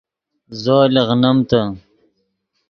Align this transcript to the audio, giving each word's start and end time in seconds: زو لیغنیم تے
زو 0.61 0.77
لیغنیم 0.93 1.37
تے 1.49 1.61